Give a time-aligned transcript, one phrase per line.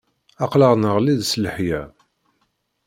[0.43, 1.81] Aqlaɣ neɣli-d s leḥya.